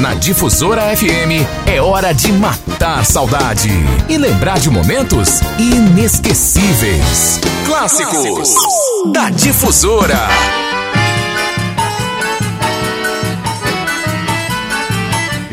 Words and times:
Na 0.00 0.14
Difusora 0.14 0.94
FM 0.96 1.46
é 1.66 1.80
hora 1.80 2.12
de 2.12 2.32
matar 2.32 3.04
saudade 3.04 3.70
e 4.08 4.18
lembrar 4.18 4.58
de 4.58 4.68
momentos 4.70 5.40
inesquecíveis. 5.58 7.40
Clássicos 7.66 8.54
da 9.12 9.30
Difusora. 9.30 10.28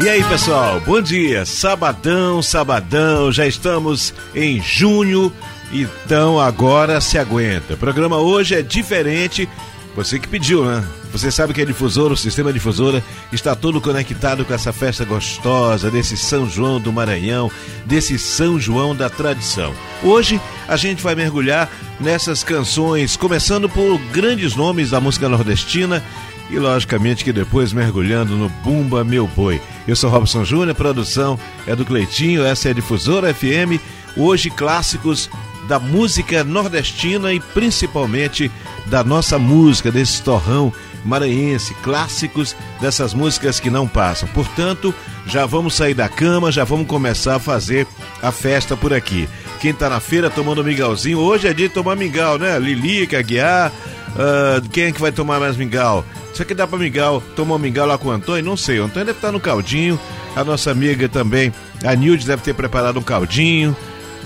E 0.04 0.10
aí, 0.10 0.24
pessoal, 0.24 0.82
bom 0.82 1.02
dia. 1.02 1.46
Sabadão, 1.46 2.42
sabadão, 2.42 3.32
já 3.32 3.46
estamos 3.46 4.14
em 4.34 4.60
junho, 4.62 5.32
então 5.72 6.40
agora 6.40 7.00
se 7.00 7.18
aguenta. 7.20 7.76
O 7.76 7.78
programa 7.78 8.18
hoje 8.18 8.56
é 8.56 8.62
diferente. 8.64 9.48
Você 9.96 10.18
que 10.18 10.28
pediu, 10.28 10.64
né? 10.64 10.84
Você 11.12 11.30
sabe 11.30 11.54
que 11.54 11.62
a 11.62 11.66
difusora, 11.66 12.14
o 12.14 12.18
sistema 12.18 12.54
difusora, 12.54 13.04
está 13.32 13.56
todo 13.56 13.82
conectado 13.82 14.46
com 14.46 14.54
essa 14.54 14.72
festa 14.72 15.04
gostosa 15.04 15.92
desse 15.92 16.16
São 16.16 16.50
João 16.50 16.80
do 16.80 16.94
Maranhão, 16.94 17.52
desse 17.86 18.18
São 18.18 18.58
João 18.58 18.96
da 18.96 19.10
tradição. 19.10 19.74
Hoje 20.02 20.40
a 20.68 20.78
gente 20.78 21.04
vai 21.04 21.14
mergulhar 21.14 21.70
nessas 22.00 22.42
canções, 22.42 23.18
começando 23.18 23.68
por 23.68 23.98
grandes 24.14 24.56
nomes 24.56 24.92
da 24.92 25.02
música 25.02 25.28
nordestina 25.28 26.02
e 26.50 26.58
logicamente 26.58 27.24
que 27.24 27.34
depois 27.34 27.74
mergulhando 27.74 28.38
no 28.38 28.48
Bumba 28.48 29.04
Meu 29.04 29.28
Boi. 29.28 29.62
Eu 29.86 29.96
sou 29.96 30.10
Robson 30.10 30.46
Júnior, 30.46 30.76
produção 30.76 31.38
é 31.68 31.76
do 31.76 31.86
Cleitinho, 31.86 32.46
essa 32.46 32.70
é 32.70 32.72
a 32.72 32.74
Difusora 32.74 33.34
FM. 33.34 33.82
Hoje 34.16 34.50
clássicos 34.50 35.30
da 35.68 35.80
música 35.80 36.44
nordestina 36.44 37.34
e 37.34 37.40
principalmente 37.40 38.52
da 38.88 39.04
nossa 39.04 39.38
música, 39.38 39.92
desse 39.92 40.22
torrão 40.22 40.74
maranhense, 41.04 41.74
clássicos 41.76 42.56
dessas 42.80 43.14
músicas 43.14 43.60
que 43.60 43.70
não 43.70 43.88
passam. 43.88 44.28
Portanto, 44.30 44.94
já 45.26 45.46
vamos 45.46 45.74
sair 45.74 45.94
da 45.94 46.08
cama, 46.08 46.52
já 46.52 46.64
vamos 46.64 46.88
começar 46.88 47.36
a 47.36 47.40
fazer 47.40 47.88
a 48.22 48.32
festa 48.32 48.76
por 48.78 48.94
aqui. 48.94 49.28
Quem 49.60 49.74
tá 49.74 49.90
na 49.90 50.00
feira 50.00 50.30
tomando 50.30 50.64
mingauzinho, 50.64 51.20
hoje 51.20 51.48
é 51.48 51.54
dia 51.54 51.68
de 51.68 51.74
tomar 51.74 51.96
mingau, 51.96 52.38
né? 52.38 52.58
Lilica, 52.60 53.20
Aguiar, 53.20 53.72
uh, 53.72 54.70
quem 54.70 54.86
é 54.86 54.92
que 54.92 55.02
vai 55.02 55.12
tomar 55.12 55.40
mais 55.40 55.56
mingau? 55.56 56.06
Será 56.34 56.46
que 56.46 56.54
dá 56.54 56.66
pra 56.66 56.80
mingau, 56.80 57.22
tomar 57.36 57.56
um 57.56 57.60
mingau 57.60 57.86
lá 57.86 57.98
com 57.98 58.08
o 58.08 58.12
Antônio? 58.12 58.44
Não 58.44 58.58
sei, 58.58 58.80
o 58.80 58.86
Antônio 58.86 59.08
deve 59.08 59.18
estar 59.18 59.32
no 59.32 59.40
caldinho, 59.40 60.00
a 60.36 60.44
nossa 60.44 60.72
amiga 60.72 61.10
também, 61.10 61.54
a 61.84 61.94
Nilde 61.94 62.26
deve 62.26 62.42
ter 62.42 62.54
preparado 62.54 62.98
um 63.00 63.04
caldinho, 63.04 63.76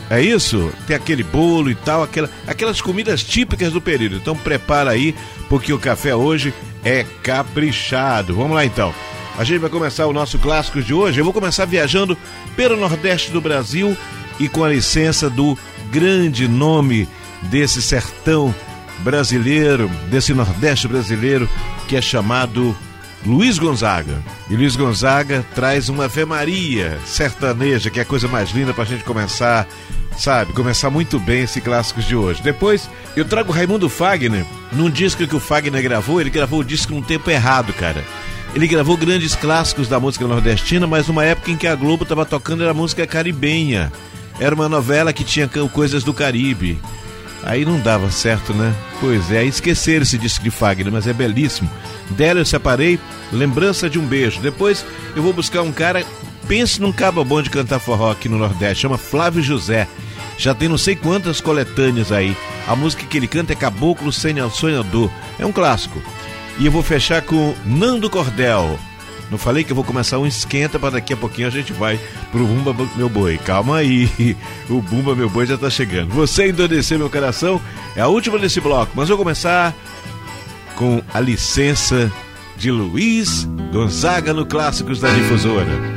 é 0.09 0.21
isso? 0.21 0.71
Tem 0.85 0.95
aquele 0.95 1.23
bolo 1.23 1.69
e 1.69 1.75
tal, 1.75 2.03
aquela, 2.03 2.29
aquelas 2.47 2.81
comidas 2.81 3.23
típicas 3.23 3.73
do 3.73 3.81
período. 3.81 4.17
Então 4.17 4.35
prepara 4.35 4.91
aí, 4.91 5.15
porque 5.49 5.73
o 5.73 5.79
café 5.79 6.15
hoje 6.15 6.53
é 6.83 7.05
caprichado. 7.23 8.35
Vamos 8.35 8.55
lá 8.55 8.65
então. 8.65 8.93
A 9.37 9.43
gente 9.43 9.59
vai 9.59 9.69
começar 9.69 10.05
o 10.05 10.13
nosso 10.13 10.37
clássico 10.37 10.81
de 10.81 10.93
hoje. 10.93 11.19
Eu 11.19 11.25
vou 11.25 11.33
começar 11.33 11.65
viajando 11.65 12.17
pelo 12.55 12.77
Nordeste 12.77 13.31
do 13.31 13.41
Brasil 13.41 13.97
e 14.39 14.47
com 14.47 14.63
a 14.63 14.69
licença 14.69 15.29
do 15.29 15.57
grande 15.91 16.47
nome 16.47 17.07
desse 17.43 17.81
sertão 17.81 18.53
brasileiro, 18.99 19.89
desse 20.09 20.33
Nordeste 20.33 20.87
brasileiro, 20.87 21.49
que 21.87 21.95
é 21.95 22.01
chamado 22.01 22.75
Luiz 23.25 23.57
Gonzaga. 23.57 24.21
E 24.49 24.55
Luiz 24.55 24.75
Gonzaga 24.75 25.43
traz 25.55 25.89
uma 25.89 26.05
Ave 26.05 26.25
Maria 26.25 26.99
sertaneja, 27.05 27.89
que 27.89 27.99
é 27.99 28.03
a 28.03 28.05
coisa 28.05 28.27
mais 28.27 28.51
linda 28.51 28.73
para 28.73 28.83
a 28.83 28.87
gente 28.87 29.03
começar, 29.03 29.67
sabe? 30.15 30.53
Começar 30.53 30.91
muito 30.91 31.19
bem 31.19 31.41
esse 31.43 31.59
clássicos 31.59 32.05
de 32.05 32.15
hoje. 32.15 32.43
Depois, 32.43 32.87
eu 33.15 33.25
trago 33.25 33.51
Raimundo 33.51 33.89
Fagner, 33.89 34.45
num 34.71 34.89
disco 34.89 35.25
que 35.25 35.35
o 35.35 35.39
Fagner 35.39 35.81
gravou, 35.81 36.21
ele 36.21 36.29
gravou 36.29 36.59
o 36.59 36.63
disco 36.63 36.93
num 36.93 37.01
tempo 37.01 37.31
errado, 37.31 37.73
cara. 37.73 38.03
Ele 38.53 38.67
gravou 38.67 38.95
grandes 38.95 39.35
clássicos 39.35 39.87
da 39.87 39.99
música 39.99 40.27
nordestina, 40.27 40.85
mas 40.85 41.07
numa 41.07 41.25
época 41.25 41.51
em 41.51 41.57
que 41.57 41.67
a 41.67 41.75
Globo 41.75 42.03
estava 42.03 42.25
tocando 42.25 42.63
era 42.63 42.73
música 42.73 43.07
caribenha. 43.07 43.91
Era 44.39 44.53
uma 44.53 44.69
novela 44.69 45.11
que 45.11 45.23
tinha 45.23 45.47
coisas 45.47 46.03
do 46.03 46.13
Caribe. 46.13 46.79
Aí 47.43 47.66
não 47.66 47.79
dava 47.79 48.09
certo, 48.09 48.53
né? 48.53 48.73
Pois 49.00 49.31
é, 49.31 49.44
esquecer 49.44 50.01
esse 50.01 50.17
disco 50.17 50.44
de 50.44 50.51
Fagner, 50.51 50.91
mas 50.91 51.07
é 51.07 51.13
belíssimo. 51.13 51.69
Dela 52.11 52.39
eu 52.39 52.45
separei 52.45 52.99
Lembrança 53.31 53.89
de 53.89 53.99
um 53.99 54.05
Beijo. 54.05 54.41
Depois 54.41 54.85
eu 55.16 55.23
vou 55.23 55.33
buscar 55.33 55.61
um 55.61 55.71
cara, 55.71 56.05
pense 56.47 56.81
num 56.81 56.91
cabo 56.91 57.23
bom 57.23 57.41
de 57.41 57.49
cantar 57.49 57.79
forró 57.79 58.11
aqui 58.11 58.29
no 58.29 58.38
Nordeste, 58.38 58.83
chama 58.83 58.97
Flávio 58.97 59.41
José. 59.41 59.88
Já 60.38 60.53
tem 60.53 60.67
não 60.67 60.77
sei 60.77 60.95
quantas 60.95 61.39
coletâneas 61.39 62.11
aí. 62.11 62.35
A 62.67 62.75
música 62.75 63.05
que 63.05 63.17
ele 63.17 63.27
canta 63.27 63.53
é 63.53 63.55
Caboclo 63.55 64.11
Sonhador. 64.11 65.09
É 65.39 65.45
um 65.45 65.51
clássico. 65.51 66.01
E 66.57 66.65
eu 66.65 66.71
vou 66.71 66.83
fechar 66.83 67.21
com 67.21 67.53
Nando 67.65 68.09
Cordel. 68.09 68.77
Não 69.31 69.38
falei 69.38 69.63
que 69.63 69.71
eu 69.71 69.75
vou 69.75 69.83
começar 69.83 70.19
um 70.19 70.27
esquenta 70.27 70.77
para 70.77 70.91
daqui 70.91 71.13
a 71.13 71.17
pouquinho 71.17 71.47
a 71.47 71.51
gente 71.51 71.73
vai 71.73 71.99
pro 72.31 72.45
Bumba 72.45 72.75
Meu 72.95 73.09
Boi. 73.09 73.38
Calma 73.39 73.77
aí, 73.77 74.38
o 74.69 74.81
Bumba 74.81 75.15
Meu 75.15 75.29
Boi 75.29 75.45
já 75.45 75.57
tá 75.57 75.69
chegando. 75.69 76.13
Você 76.13 76.49
endurecer 76.49 76.97
meu 76.97 77.09
coração 77.09 77.59
é 77.95 78.01
a 78.01 78.07
última 78.07 78.38
desse 78.38 78.61
bloco, 78.61 78.91
mas 78.95 79.09
vou 79.09 79.17
começar 79.17 79.73
com 80.75 81.02
a 81.13 81.19
licença 81.19 82.12
de 82.58 82.72
Luiz 82.72 83.47
Gonzaga 83.72 84.34
no 84.34 84.46
Clássicos 84.46 85.00
da 85.00 85.09
Difusora. 85.09 85.94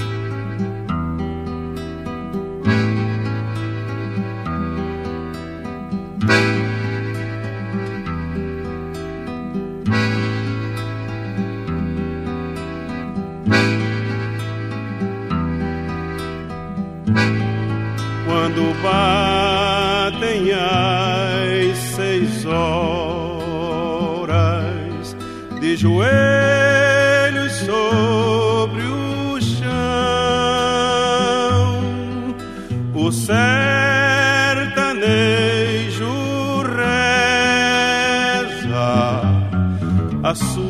joelhos 25.79 27.53
sobre 27.53 28.83
o 28.83 29.41
chão. 29.41 29.69
O 32.95 33.13
sertanejo 33.13 33.45
reza 36.77 37.63
a 40.25 40.35
sua 40.35 40.67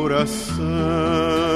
oração. 0.00 1.51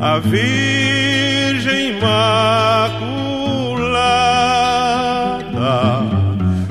a 0.00 0.18
Virgem 0.18 0.99
Imaculada 2.00 3.10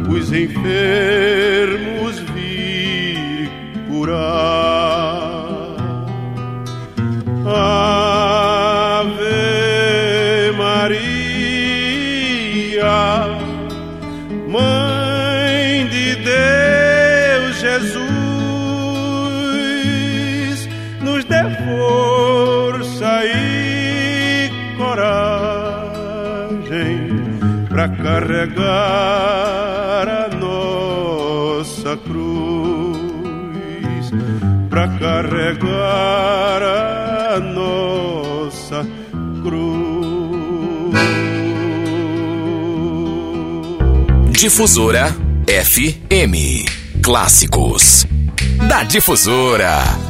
os 0.09 0.31
enfermos 0.33 2.15
carregar 28.01 28.67
a 30.07 30.29
nossa 30.35 31.97
cruz, 31.97 32.19
para 34.69 34.87
carregar 34.99 36.63
a 36.63 37.39
nossa 37.39 38.85
cruz. 39.43 39.89
Difusora 44.31 45.15
FM 45.47 46.65
Clássicos 47.03 48.05
da 48.69 48.83
Difusora. 48.83 50.08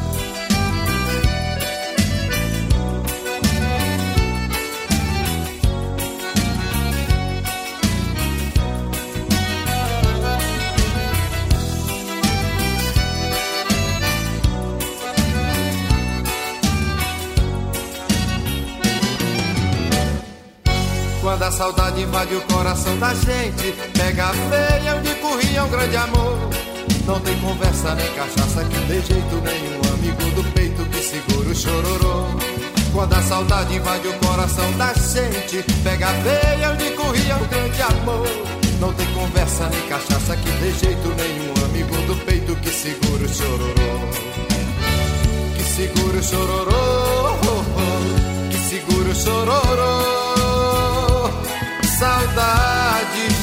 Saudade 21.60 22.00
invade 22.00 22.34
o 22.34 22.40
coração 22.40 22.98
da 22.98 23.12
gente, 23.12 23.74
pega 23.92 24.28
a 24.28 24.32
feia 24.32 24.96
onde 24.96 25.14
corria 25.16 25.62
um 25.62 25.68
grande 25.68 25.94
amor. 25.94 26.38
Não 27.06 27.20
tem 27.20 27.38
conversa 27.38 27.94
nem 27.96 28.10
cachaça 28.14 28.64
que 28.64 28.78
dê 28.86 28.94
jeito 29.02 29.36
nenhum 29.44 29.92
amigo 29.92 30.30
do 30.36 30.52
peito 30.54 30.82
que 30.86 31.02
segura 31.02 31.50
o 31.50 31.54
chororô. 31.54 32.24
Quando 32.94 33.12
a 33.12 33.20
saudade 33.20 33.76
invade 33.76 34.08
o 34.08 34.12
coração 34.26 34.72
da 34.78 34.94
gente, 34.94 35.62
pega 35.84 36.08
a 36.08 36.12
veia 36.12 36.70
onde 36.70 36.90
corria 36.92 37.36
o 37.36 37.46
grande 37.46 37.82
amor. 37.82 38.26
Não 38.80 38.94
tem 38.94 39.06
conversa 39.12 39.68
nem 39.68 39.82
cachaça 39.82 40.36
que 40.36 40.50
dê 40.52 40.72
jeito 40.72 41.08
nenhum 41.08 41.64
amigo 41.66 41.94
do 42.06 42.16
peito 42.24 42.56
que 42.56 42.70
segura 42.70 43.26
o 43.26 43.28
chororô. 43.28 44.08
Que 45.58 45.62
segura 45.64 46.18
o 46.20 46.22
chororô, 46.22 47.38
que 48.50 48.56
segura 48.56 49.10
o 49.10 49.14
chororô. 49.14 50.29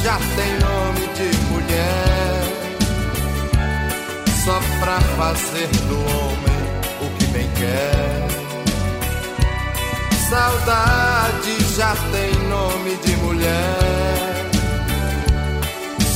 Já 0.07 0.17
tem 0.37 0.53
nome 0.59 1.05
de 1.15 1.37
mulher 1.51 2.43
só 4.45 4.57
pra 4.79 5.01
fazer 5.01 5.67
do 5.67 5.99
homem 5.99 6.61
o 7.01 7.17
que 7.17 7.25
bem 7.25 7.49
quer. 7.57 8.27
Saudade 10.29 11.75
já 11.75 11.93
tem 12.13 12.47
nome 12.47 12.95
de 13.03 13.15
mulher, 13.17 14.49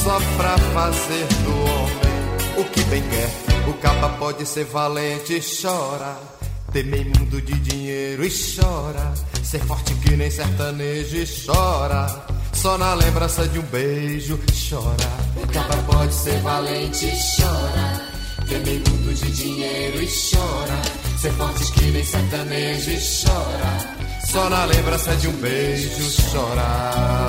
só 0.02 0.18
pra 0.38 0.58
fazer 0.74 1.28
do 1.44 1.52
homem 1.52 2.60
o 2.60 2.64
que 2.64 2.84
bem 2.86 3.04
quer. 3.10 3.30
O 3.70 3.74
capa 3.74 4.08
pode 4.18 4.46
ser 4.46 4.64
valente 4.64 5.34
e 5.34 5.42
chora, 5.42 6.18
temer 6.72 7.08
mundo 7.08 7.42
de 7.42 7.56
dinheiro 7.56 8.24
e 8.24 8.30
chora, 8.30 9.14
ser 9.44 9.60
forte 9.66 9.94
que 9.96 10.16
nem 10.16 10.32
sertanejo 10.32 11.18
e 11.18 11.28
chora. 11.46 12.31
Só 12.62 12.78
na 12.78 12.94
lembrança 12.94 13.48
de 13.48 13.58
um 13.58 13.64
beijo 13.64 14.40
chora. 14.70 14.94
O 15.36 15.48
capa 15.52 15.78
pode 15.92 16.14
ser 16.14 16.40
valente 16.42 17.08
e 17.08 17.42
chora. 17.42 18.02
Temer 18.48 18.80
mundo 18.88 19.16
de 19.16 19.32
dinheiro 19.32 20.00
e 20.00 20.06
chora. 20.06 20.80
Ser 21.20 21.32
forte 21.32 21.72
que 21.72 21.86
nem 21.86 22.04
sertanejo 22.04 22.92
e 22.92 23.00
chora. 23.00 23.96
Só 24.32 24.48
na 24.48 24.66
lembrança 24.66 25.16
de 25.16 25.28
um 25.28 25.34
beijo 25.38 26.32
chora. 26.32 27.21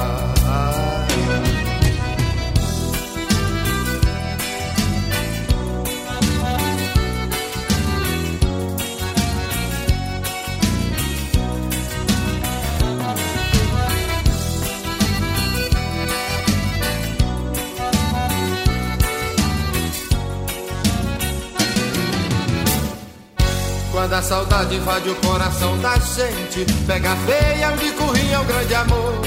A 24.22 24.24
saudade 24.24 24.76
invade 24.76 25.10
o 25.10 25.16
coração 25.16 25.76
da 25.78 25.98
gente, 25.98 26.64
pega 26.86 27.16
feia 27.26 27.72
onde 27.72 27.90
corria 27.90 28.40
o 28.40 28.44
grande 28.44 28.74
amor. 28.76 29.20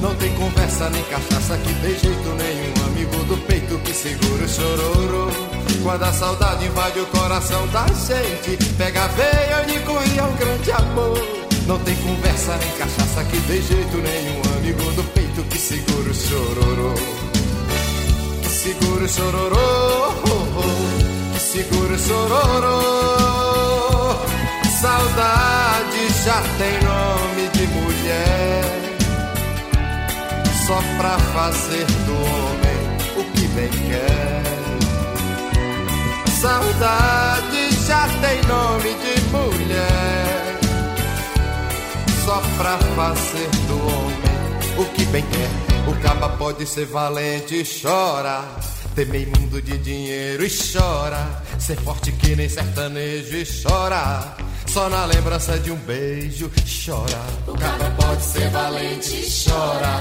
Não 0.00 0.14
tem 0.14 0.32
conversa 0.34 0.88
nem 0.90 1.02
cachaça 1.02 1.58
que 1.58 1.72
dê 1.74 1.88
jeito 1.88 2.28
nenhum 2.28 2.86
amigo 2.86 3.24
do 3.24 3.36
peito 3.38 3.76
que 3.78 3.92
segura 3.92 4.44
o 4.44 4.48
chororô. 4.48 5.30
Quando 5.82 6.02
a 6.04 6.12
saudade 6.12 6.64
invade 6.64 7.00
o 7.00 7.06
coração 7.06 7.66
da 7.68 7.86
gente, 7.88 8.56
pega 8.74 9.02
a 9.02 9.08
veia 9.08 9.64
onde 9.64 9.80
corria 9.80 10.24
um 10.24 10.36
grande 10.36 10.70
amor. 10.70 11.18
Não 11.66 11.78
tem 11.80 11.96
conversa 11.96 12.56
nem 12.56 12.70
cachaça 12.78 13.24
que 13.24 13.38
dê 13.38 13.60
jeito 13.60 13.96
nenhum 13.96 14.42
amigo 14.58 14.92
do 14.92 15.02
peito 15.12 15.42
que 15.50 15.58
segura 15.58 16.08
o 16.08 16.14
chororô. 16.14 16.94
Que 18.42 18.48
segura 18.48 19.04
o 19.04 19.08
chororô, 19.08 20.12
que 21.34 21.40
segura 21.40 21.94
o 21.94 21.98
chororô. 21.98 23.45
Saudade 24.80 26.08
já 26.22 26.42
tem 26.58 26.78
nome 26.82 27.48
de 27.48 27.66
mulher 27.68 28.86
só 30.66 30.82
pra 30.98 31.18
fazer 31.18 31.86
do 32.04 32.12
homem 32.12 32.76
o 33.16 33.24
que 33.32 33.48
bem 33.48 33.70
quer. 33.70 34.42
Saudade 36.40 37.86
já 37.86 38.06
tem 38.20 38.42
nome 38.42 38.94
de 38.94 39.20
mulher, 39.30 40.60
só 42.26 42.42
pra 42.58 42.76
fazer 42.94 43.48
do 43.68 43.78
homem 43.78 44.76
o 44.76 44.84
que 44.94 45.04
bem 45.06 45.24
quer. 45.24 45.90
O 45.90 45.94
caba 46.02 46.28
pode 46.36 46.66
ser 46.66 46.84
valente 46.84 47.54
e 47.54 47.64
chora, 47.64 48.44
temer 48.94 49.26
mundo 49.26 49.62
de 49.62 49.78
dinheiro 49.78 50.44
e 50.44 50.50
chora, 50.50 51.42
ser 51.58 51.76
forte 51.76 52.12
que 52.12 52.36
nem 52.36 52.48
sertanejo 52.48 53.36
e 53.36 53.46
chora. 53.46 54.45
Só 54.76 54.90
na 54.90 55.06
lembrança 55.06 55.58
de 55.58 55.72
um 55.72 55.76
beijo 55.76 56.52
chora. 56.84 57.24
O 57.46 57.56
caba 57.56 57.90
pode 57.96 58.22
ser 58.22 58.50
valente 58.50 59.08
e 59.08 59.26
chora. 59.26 59.98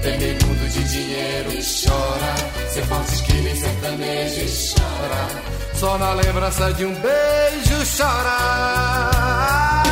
Temer 0.00 0.42
mundo 0.42 0.66
de 0.72 0.82
dinheiro 0.82 1.52
e 1.52 1.60
chora. 1.62 2.34
Ser 2.70 2.86
forte 2.86 3.22
que 3.22 3.34
nem 3.34 3.54
sertanejo 3.54 4.40
e 4.40 4.48
chora. 4.72 5.28
Só 5.74 5.98
na 5.98 6.14
lembrança 6.14 6.72
de 6.72 6.86
um 6.86 6.94
beijo 6.94 7.84
chora. 7.98 9.84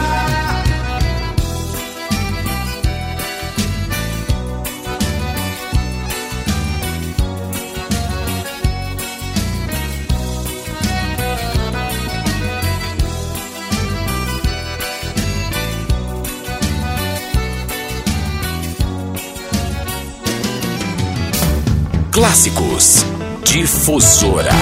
Clássicos 22.13 23.07
Difusora. 23.43 24.53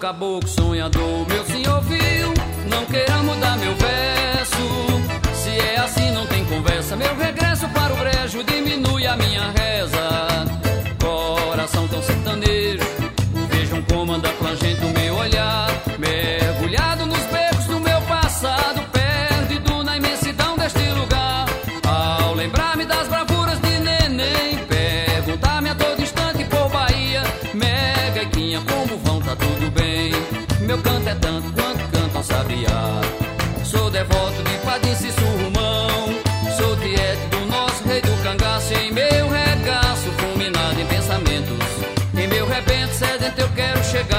Caboclo 0.00 0.48
sonhador, 0.48 1.28
meu 1.28 1.44
senhor 1.44 1.80
viu. 1.82 2.34
Não 2.68 2.84
queira 2.86 3.22
mudar 3.22 3.56
meu 3.58 3.74
verso. 3.76 5.34
Se 5.34 5.50
é 5.50 5.78
assim, 5.78 6.10
não 6.10 6.26
tem 6.26 6.44
conversa. 6.46 6.96
Meu 6.96 7.14
regresso 7.16 7.68
para 7.68 7.92
o 7.92 7.96
brejo 7.96 8.42
diminui 8.42 9.06
a 9.06 9.14
minha 9.16 9.59
devoto 34.04 34.42
de 34.42 34.56
Padim 34.64 34.94
Surrumão. 34.94 36.08
Sou 36.56 36.74
tiete 36.76 37.26
do 37.30 37.44
nosso 37.46 37.84
rei 37.86 38.00
do 38.00 38.22
cangaço. 38.22 38.72
Em 38.72 38.90
meu 38.92 39.28
regaço, 39.28 40.10
fulminado 40.18 40.80
em 40.80 40.86
pensamentos. 40.86 41.58
Em 42.16 42.26
meu 42.26 42.46
rebento 42.46 42.94
sedento 42.94 43.40
eu 43.40 43.48
quero 43.50 43.84
chegar. 43.84 44.09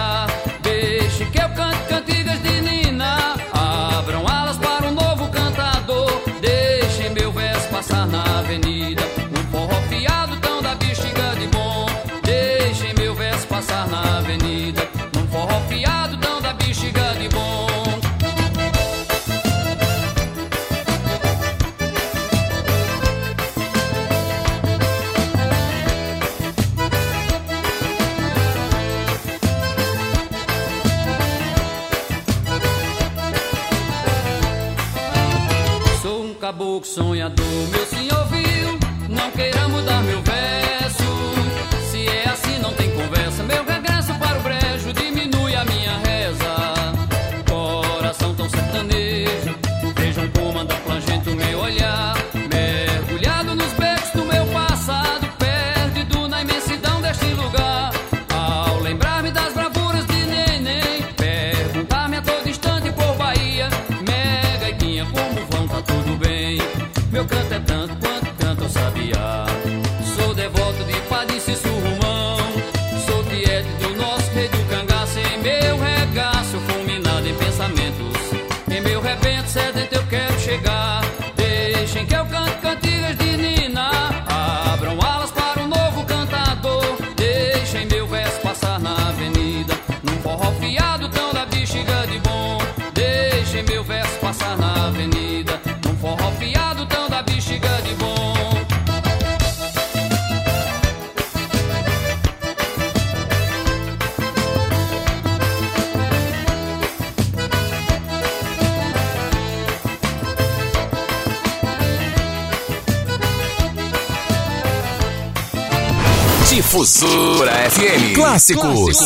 Difusora 116.51 117.53
FM. 117.70 118.13
Clássicos. 118.13 118.98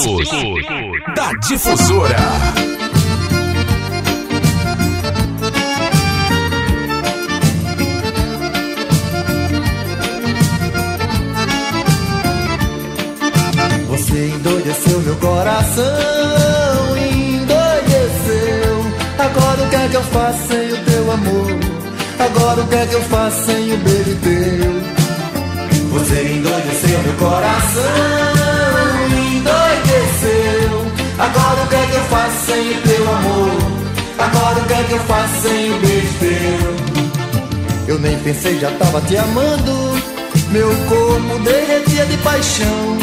Da 1.15 1.31
Difusora. 1.47 2.15
Você 13.89 14.27
endoideceu 14.27 15.01
meu 15.01 15.15
coração, 15.17 15.85
endoideceu. 16.97 18.85
Agora 19.19 19.61
o 19.61 19.69
que 19.69 19.75
é 19.75 19.87
que 19.87 19.95
eu 19.95 20.03
faço 20.03 20.47
sem 20.47 20.73
o 20.73 20.83
teu 20.83 21.11
amor? 21.11 21.59
Agora 22.17 22.61
o 22.61 22.67
que 22.67 22.75
é 22.75 22.87
que 22.87 22.95
eu 22.95 23.01
faço 23.03 23.45
sem 23.45 23.71
o 23.71 23.77
beijo 23.77 24.17
teu? 24.23 25.05
Você 25.95 26.23
endoideceu 26.23 26.84
coração, 27.17 27.83
endoideceu. 29.09 30.85
Agora 31.17 31.63
o 31.63 31.67
que 31.67 31.75
é 31.75 31.85
que 31.87 31.95
eu 31.95 32.03
faço 32.05 32.45
sem 32.45 32.71
o 32.71 32.81
teu 32.81 33.13
amor? 33.13 33.51
Agora 34.17 34.59
o 34.59 34.65
que 34.65 34.73
é 34.73 34.83
que 34.83 34.93
eu 34.93 34.99
faço 34.99 35.41
sem 35.41 35.71
o 35.71 35.79
beijo 35.79 36.13
teu? 36.19 36.75
Eu 37.87 37.99
nem 37.99 38.17
pensei, 38.19 38.59
já 38.59 38.71
tava 38.71 39.01
te 39.01 39.15
amando. 39.17 39.95
Meu 40.51 40.69
corpo 40.87 41.39
derretia 41.43 42.05
de 42.05 42.17
paixão. 42.17 42.97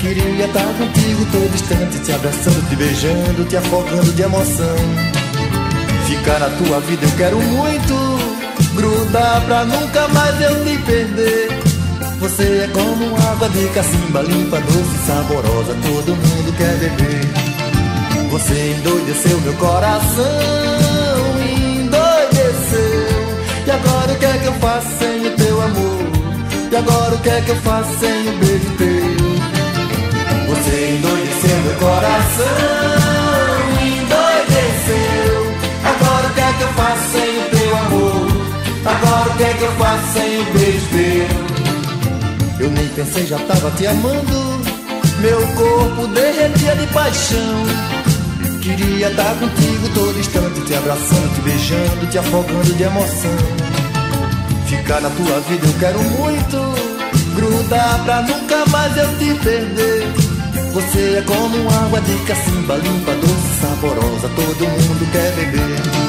Queria 0.00 0.46
estar 0.46 0.64
contigo 0.78 1.26
todo 1.30 1.54
instante, 1.54 1.98
te 1.98 2.12
abraçando, 2.12 2.68
te 2.70 2.76
beijando, 2.76 3.44
te 3.44 3.56
afogando 3.56 4.12
de 4.12 4.22
emoção. 4.22 4.76
Ficar 6.06 6.38
na 6.40 6.48
tua 6.50 6.80
vida 6.80 7.04
eu 7.04 7.12
quero 7.18 7.36
muito, 7.36 7.94
grudar 8.74 9.42
pra 9.42 9.64
nunca 9.64 10.08
mais 10.08 10.40
eu 10.40 10.64
te 10.64 10.78
perder. 10.78 11.69
Você 12.20 12.42
é 12.42 12.68
como 12.74 13.16
água 13.16 13.48
de 13.48 13.66
cacimba, 13.70 14.20
limpa, 14.20 14.60
doce, 14.60 15.06
saborosa, 15.06 15.74
todo 15.82 16.14
mundo 16.14 16.54
quer 16.58 16.76
beber. 16.76 18.30
Você 18.30 18.76
endoideceu 18.78 19.40
meu 19.40 19.54
coração, 19.54 20.26
endoideceu. 21.40 23.10
E 23.66 23.70
agora 23.70 24.12
o 24.12 24.18
que 24.18 24.26
é 24.26 24.38
que 24.38 24.46
eu 24.46 24.52
faço 24.52 24.88
sem 24.98 25.26
o 25.26 25.30
teu 25.34 25.62
amor? 25.62 26.10
E 26.70 26.76
agora 26.76 27.14
o 27.14 27.18
que 27.20 27.30
é 27.30 27.40
que 27.40 27.48
eu 27.48 27.56
faço 27.56 27.98
sem 27.98 28.28
o 28.28 28.32
beijo 28.38 28.70
teu? 28.76 28.99
Eu 42.60 42.70
nem 42.70 42.86
pensei, 42.88 43.26
já 43.26 43.38
tava 43.38 43.70
te 43.70 43.86
amando. 43.86 44.60
Meu 45.20 45.40
corpo 45.54 46.06
derretia 46.08 46.76
de 46.76 46.86
paixão. 46.88 47.64
Queria 48.60 49.08
estar 49.08 49.34
contigo 49.36 49.88
todo 49.94 50.18
instante, 50.18 50.60
te 50.66 50.74
abraçando, 50.74 51.34
te 51.34 51.40
beijando, 51.40 52.06
te 52.10 52.18
afogando 52.18 52.74
de 52.74 52.82
emoção. 52.82 53.38
Ficar 54.66 55.00
na 55.00 55.08
tua 55.08 55.40
vida 55.40 55.66
eu 55.66 55.74
quero 55.78 56.02
muito. 56.02 57.00
Grudar 57.34 58.04
pra 58.04 58.22
nunca 58.22 58.66
mais 58.66 58.94
eu 58.94 59.08
te 59.16 59.34
perder. 59.42 60.06
Você 60.74 61.16
é 61.18 61.22
como 61.22 61.68
água 61.70 62.00
de 62.02 62.14
cacimba, 62.26 62.76
limpa, 62.76 63.12
doce, 63.12 63.60
saborosa, 63.60 64.28
todo 64.36 64.68
mundo 64.68 65.12
quer 65.12 65.32
beber. 65.32 65.99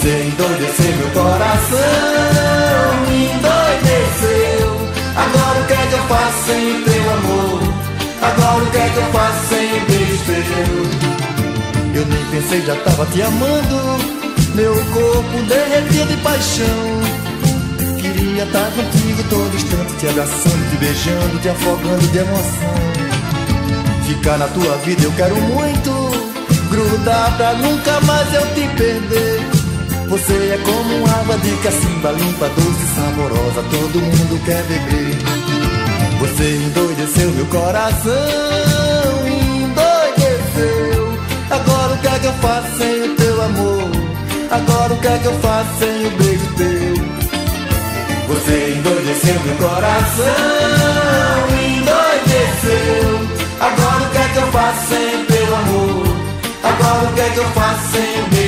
Você 0.00 0.08
endoideceu 0.08 0.96
meu 0.96 1.10
coração, 1.10 1.78
endoideceu. 3.12 4.70
Agora 5.14 5.60
o 5.60 5.66
que 5.66 5.72
é 5.74 5.76
que 5.76 5.92
eu 5.92 6.02
faço 6.08 6.44
sem 6.46 6.82
teu 6.84 7.10
amor? 7.12 7.60
Agora 8.22 8.64
o 8.64 8.70
que 8.70 8.78
é 8.78 8.88
que 8.88 8.96
eu 8.96 9.04
faço 9.12 9.46
sem 9.48 9.68
beijo 9.84 10.24
teu? 10.24 12.00
Eu 12.00 12.06
nem 12.06 12.24
pensei, 12.30 12.62
já 12.62 12.76
tava 12.76 13.04
te 13.12 13.20
amando. 13.20 14.00
Meu 14.54 14.74
corpo 14.74 15.42
derretia 15.46 16.06
de 16.06 16.16
paixão. 16.22 17.00
Queria 18.00 18.44
estar 18.44 18.70
contigo 18.70 19.22
todo 19.28 19.54
instante, 19.54 19.96
te 19.98 20.08
abraçando, 20.08 20.70
te 20.70 20.76
beijando, 20.78 21.38
te 21.42 21.48
afogando 21.50 22.08
de 22.08 22.18
emoção. 22.18 22.74
Ficar 24.06 24.38
na 24.38 24.48
tua 24.48 24.78
vida 24.78 25.02
eu 25.02 25.12
quero 25.12 25.36
muito, 25.36 25.92
grudar 26.70 27.36
pra 27.36 27.52
nunca 27.52 28.00
mais 28.00 28.32
eu 28.32 28.46
te 28.54 28.66
perder. 28.78 29.59
Você 30.10 30.32
é 30.32 30.58
como 30.64 31.06
água 31.08 31.38
de 31.38 31.50
cacimba, 31.62 32.10
limpa, 32.10 32.48
doce, 32.48 32.84
saborosa, 32.96 33.62
todo 33.70 34.00
mundo 34.00 34.44
quer 34.44 34.60
beber. 34.64 35.16
Você 36.18 36.56
endoideceu 36.66 37.30
meu 37.30 37.46
coração, 37.46 38.12
endoideceu. 39.62 41.16
Agora 41.48 41.94
o 41.94 41.98
que 41.98 42.08
é 42.08 42.18
que 42.18 42.26
eu 42.26 42.32
faço 42.32 42.76
sem 42.78 43.02
o 43.04 43.14
teu 43.14 43.40
amor? 43.40 43.90
Agora 44.50 44.92
o 44.94 44.96
que 44.96 45.06
é 45.06 45.18
que 45.18 45.26
eu 45.26 45.38
faço 45.38 45.78
sem 45.78 46.06
o 46.06 46.10
beijo 46.10 46.54
teu? 46.56 47.04
Você 48.34 48.74
endoideceu 48.78 49.40
meu 49.44 49.56
coração, 49.58 50.26
endoideceu. 51.78 53.28
Agora 53.60 54.02
o 54.02 54.10
que 54.10 54.18
é 54.18 54.28
que 54.32 54.38
eu 54.38 54.46
faço 54.50 54.88
sem 54.88 55.24
teu 55.26 55.54
amor? 55.54 56.16
Agora 56.64 57.08
o 57.08 57.14
que 57.14 57.20
é 57.20 57.30
que 57.30 57.38
eu 57.38 57.48
faço 57.50 57.92
sem 57.92 58.24
o 58.24 58.26
beijo 58.26 58.39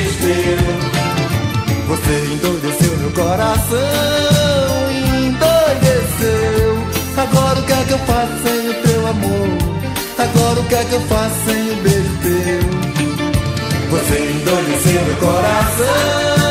é 10.82 10.84
que 10.84 10.94
eu 10.94 11.00
faço 11.02 11.34
sem 11.44 11.70
o 11.70 11.76
beijo 11.76 12.18
teu? 12.22 12.62
Você 13.90 14.18
endoideceu 14.18 15.02
meu 15.02 15.16
coração, 15.16 16.41